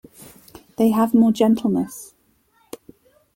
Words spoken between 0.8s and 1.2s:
have